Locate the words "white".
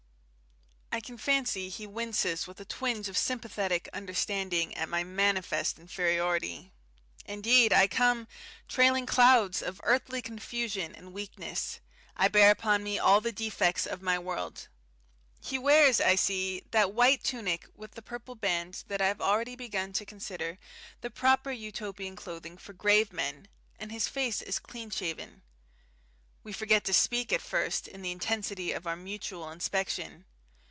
16.93-17.23